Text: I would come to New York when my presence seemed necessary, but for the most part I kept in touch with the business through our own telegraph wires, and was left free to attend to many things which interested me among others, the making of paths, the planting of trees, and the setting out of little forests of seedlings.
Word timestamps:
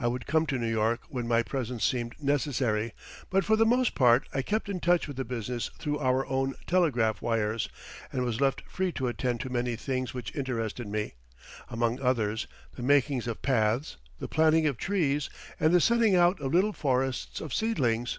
I 0.00 0.06
would 0.06 0.24
come 0.26 0.46
to 0.46 0.56
New 0.56 0.70
York 0.70 1.02
when 1.10 1.28
my 1.28 1.42
presence 1.42 1.84
seemed 1.84 2.14
necessary, 2.18 2.94
but 3.28 3.44
for 3.44 3.54
the 3.54 3.66
most 3.66 3.94
part 3.94 4.26
I 4.32 4.40
kept 4.40 4.70
in 4.70 4.80
touch 4.80 5.06
with 5.06 5.18
the 5.18 5.26
business 5.26 5.70
through 5.78 5.98
our 5.98 6.24
own 6.26 6.54
telegraph 6.66 7.20
wires, 7.20 7.68
and 8.10 8.24
was 8.24 8.40
left 8.40 8.62
free 8.62 8.92
to 8.92 9.08
attend 9.08 9.40
to 9.40 9.50
many 9.50 9.76
things 9.76 10.14
which 10.14 10.34
interested 10.34 10.88
me 10.88 11.16
among 11.68 12.00
others, 12.00 12.46
the 12.76 12.82
making 12.82 13.28
of 13.28 13.42
paths, 13.42 13.98
the 14.18 14.26
planting 14.26 14.66
of 14.66 14.78
trees, 14.78 15.28
and 15.60 15.74
the 15.74 15.82
setting 15.82 16.14
out 16.16 16.40
of 16.40 16.54
little 16.54 16.72
forests 16.72 17.38
of 17.42 17.52
seedlings. 17.52 18.18